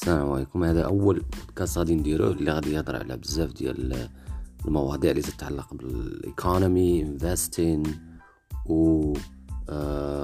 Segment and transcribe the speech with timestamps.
[0.00, 0.64] السلام عليكم.
[0.64, 4.08] هذا أول بودكاست غادي نديروه اللي غادي يهضر على بزاف ديال
[4.66, 7.82] المواضيع اللي تتعلق بال economy investing
[8.66, 9.12] و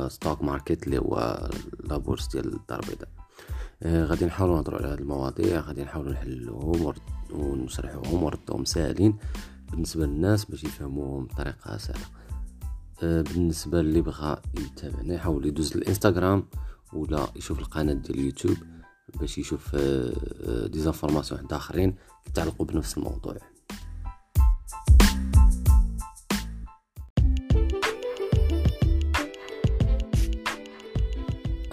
[0.08, 1.48] stock market اللي هو
[1.84, 3.08] la bourse ديال الدار البيضاء.
[3.82, 6.94] آه، غادي نحاولوا نهضروا على هذه المواضيع غادي نحاولوا نحلوهم
[7.32, 9.16] ونشرحوهم ونردوهم ساهلين
[9.70, 12.06] بالنسبة للناس باش يفهموهم بطريقة سهلة.
[13.02, 16.44] آه، بالنسبة اللي بغى يتابعنا يحاول يدوز الانستغرام
[16.92, 18.56] ولا يشوف القناة ديال اليوتيوب.
[19.14, 19.76] باش يشوف
[20.66, 21.96] des informations آخرين
[22.26, 23.36] يتعلقوا بنفس الموضوع.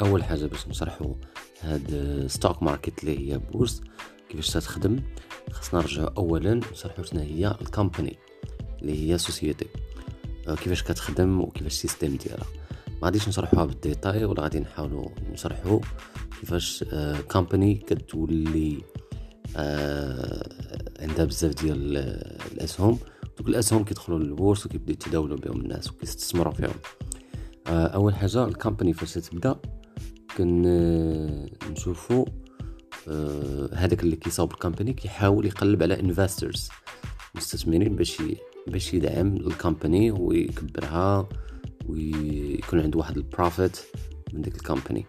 [0.01, 1.13] أول حاجة باش نشرحوا
[1.61, 3.81] هاد stock market اللي هي bourse
[4.29, 4.99] كيفاش تخدم
[5.51, 8.17] خاصنا نرجعوا اولا نشرحوا شنو هي ال company
[8.81, 9.65] اللي هي société.
[10.47, 12.45] آه، كيفاش كتخدم وكيفاش ال system ديالها.
[12.87, 15.79] ما غاديش نشرحوها بال détail ولا غادي نحاولوا نشرحوا
[16.43, 16.83] كيفاش
[17.31, 18.77] company آه، كتولي
[19.57, 20.49] آه،
[20.99, 21.97] عندها بزاف ديال
[22.51, 22.99] الاسهم
[23.37, 26.75] دوك الاسهم كيدخلوا لل bourse وكيبداو يتداولوا بهم الناس وكيستثمروا فيهم.
[27.67, 29.55] آه، أول حاجة ال company فاش تبدأ
[30.37, 30.61] كن
[31.71, 32.25] نشوفوا
[33.73, 36.69] هذاك اللي كيصاوب ال company كيحاول يقلب على investors
[37.35, 38.21] مستثمرين باش
[38.67, 41.29] باش يدعم ال company ويكبرها
[41.85, 43.79] ويكون عنده واحد ال profit
[44.33, 45.05] من ديك ال company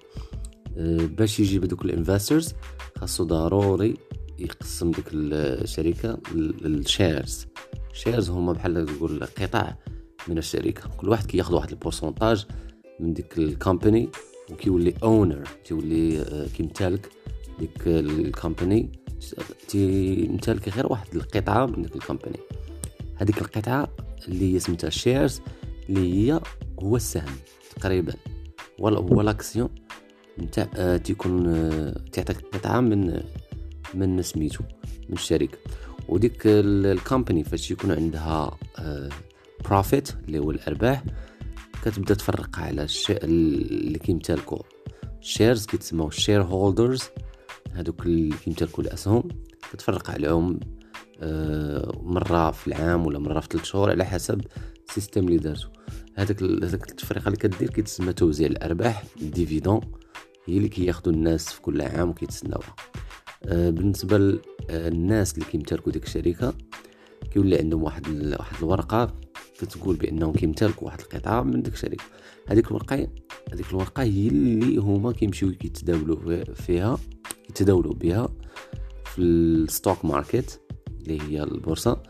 [0.76, 2.54] باش يجيب دوك ال investors
[2.98, 3.94] خاصو ضروري
[4.38, 7.46] يقسم ديك الشركة لل shares
[7.92, 9.74] ال shares هما بحال تقول قطع
[10.28, 10.88] من الشركة.
[10.96, 12.46] كل واحد كياخذ واحد ال pourcentage
[13.00, 14.08] من ديك ال company
[14.52, 17.08] وكيولي owner تيولي آه، كيمتلك
[17.58, 18.92] ديك ال company
[19.68, 22.38] تيمتلك غير واحد القطعة من ديك الكومباني
[23.16, 23.88] هذيك القطعة
[24.28, 25.40] اللي هي سميتها shares
[25.88, 26.40] اللي هي
[26.82, 27.34] هو السهم
[27.76, 28.14] تقريبا.
[28.78, 29.68] ولا هو l'action
[30.38, 33.22] نتاع آه، تيكون آه، تعطيك قطعة من
[33.94, 34.64] من سميتو
[35.08, 35.58] من الشركة
[36.08, 38.58] وديك ال company فاش يكون عندها
[39.64, 41.04] profit آه، اللي هو الأرباح
[41.82, 44.62] كتبدا تفرق على الشيء اللي كيمتلكوا
[45.20, 47.02] ال shares كيتسموا ال shareholders
[47.72, 49.28] هذوك اللي كيمتلكوا الأسهم
[49.72, 50.60] كتفرق عليهم
[52.02, 54.40] مرة في العام ولا مرة في ثلاث شهور على حسب
[54.88, 55.68] ال system اللي دارتو.
[56.14, 56.42] هذاك
[56.90, 59.80] التفريقه اللي كدير كيتسمى توزيع الأرباح ال dividende
[60.46, 62.76] هي اللي كياخذوا الناس في كل عام وكيتسناوها.
[63.44, 64.18] آه بالنسبة
[64.70, 66.54] للناس اللي كيمتلكوا ديك الشركة
[67.30, 69.20] كيولي عندهم واحد واحد الورقة
[69.58, 72.04] كتقول بأنهم كيمتلكوا واحد القطعة من ديك الشركة.
[72.48, 73.08] هذيك الورقة
[73.52, 76.98] هذيك الورقة هي اللي هما كيمشيو كيتداولوا فيها
[77.50, 78.28] يتداولوا بها
[79.04, 80.60] في ال stock market
[81.00, 82.02] اللي هي البورصة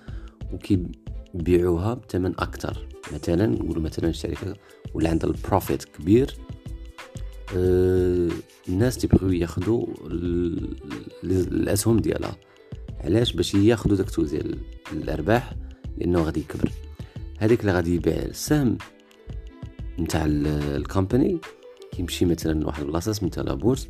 [0.52, 4.54] وكيبيعوها بثمن أكثر مثلا نقولوا مثلا الشركة
[4.94, 6.53] ولا عندها ال profit كبير آه،
[7.53, 9.87] الناس تيبغيو ياخذوا
[11.25, 12.37] الأسهم ديالها.
[13.00, 14.41] علاش؟ باش ياخذوا داك توزيع
[14.93, 15.55] الأرباح
[15.99, 16.71] لأنه غادي يكبر.
[17.38, 18.78] هذيك اللي غادي يبيع السهم
[19.99, 21.38] نتاع ال company
[21.93, 23.88] كيمشي مثلا لواحد البلاصة سميتها la bourse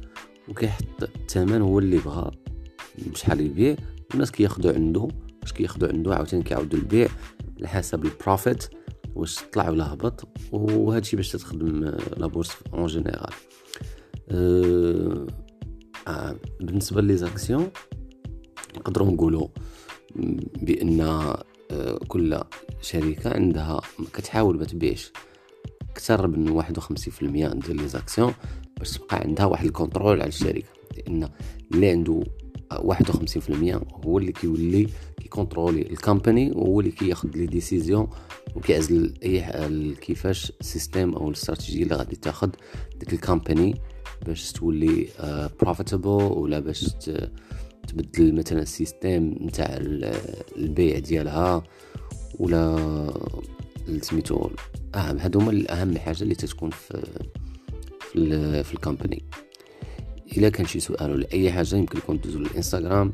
[0.49, 2.31] وكيحط الثمن هو اللي بغا
[2.99, 3.77] بشحال يبيع.
[4.11, 5.09] والناس كياخذوا عنده
[5.41, 7.09] باش كياخذوا عنده عاوتاني كيعاودوا البيع
[7.59, 8.65] على حسب ال profit
[9.15, 11.85] واش طلع ولا هبط وهادشي باش تخدم
[12.17, 13.33] la bourse en général
[14.31, 15.27] أه
[16.09, 17.69] آه بالنسبة ل les actions
[18.77, 19.49] نقدروا نقولوا
[20.63, 22.41] بأن آه كل
[22.81, 23.81] شركة عندها
[24.15, 25.13] كتحاول ما تبيعش
[25.91, 26.65] أكثر من 51%
[27.23, 28.35] ديال les actions
[28.79, 30.69] باش تبقى عندها واحد ال control على الشركة.
[30.97, 31.29] لأن
[31.75, 32.23] اللي عنده
[32.79, 34.89] 51% هو اللي كيولي
[35.23, 38.09] كيكونترولي ال company وهو اللي كياخذ les décisions
[38.57, 42.51] وكيعزل اي كيفاش ال system أو الاستراتيجية اللي غادي تاخذ
[42.97, 43.75] ديك ال company
[44.27, 45.09] باش تولي
[45.61, 46.91] profitable ولا باش
[47.89, 49.67] تبدل مثلا ال system نتاع
[50.57, 51.63] البيع ديالها
[52.39, 53.13] ولا
[54.01, 54.51] سميتو
[54.95, 57.03] أهم هادو هما الأهم حاجة اللي تتكون في
[58.01, 59.25] في, في ال company
[60.37, 63.13] إلا كان شي سؤال ولا أي حاجة يمكن لكم تدوزوا للإنستغرام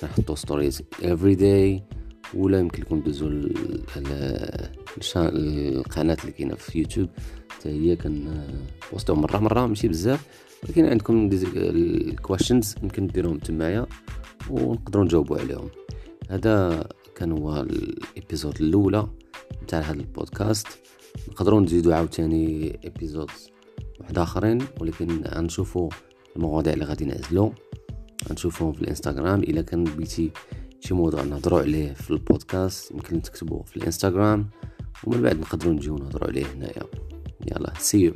[0.00, 1.82] كنحطوا stories every day
[2.34, 3.28] ولا يمكن لكم تدوزوا
[5.16, 7.08] القناه اللي كاينة في يوتيوب.
[7.48, 10.26] حتى هي كانبوستو مره مرة ماشي بزاف.
[10.64, 13.86] ولكن عندكم ال questions يمكن ديروهم تمايا
[14.50, 15.68] ونقدروا نجاوبوا عليهم.
[16.30, 19.08] هذا كان هو ال episode الأولى
[19.62, 20.66] نتاع هذا البودكاست.
[21.28, 23.30] نقدروا نزيدوا عاوتاني episode
[24.00, 25.90] واحد آخرين ولكن غنشوفوا
[26.38, 27.52] المواضيع اللي غادي نعزلو
[28.28, 29.40] غنشوفهم في الانستغرام.
[29.40, 30.30] إلا كان بغيتي
[30.80, 34.48] شي موضوع نهضروا عليه في البودكاست يمكن تكتبوه في الانستغرام.
[35.04, 36.82] ومن بعد نقدروا نجيو نهضروا عليه هنايا.
[37.46, 38.12] يلا سي